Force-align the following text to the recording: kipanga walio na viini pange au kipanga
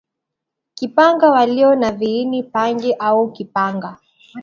kipanga 0.73 1.31
walio 1.31 1.75
na 1.75 1.91
viini 1.91 2.43
pange 2.43 2.93
au 2.93 3.31
kipanga 3.31 3.97